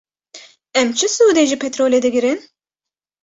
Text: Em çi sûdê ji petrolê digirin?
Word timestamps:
Em 0.79 0.87
çi 0.97 1.07
sûdê 1.15 1.43
ji 1.49 1.57
petrolê 1.63 1.99
digirin? 2.03 2.39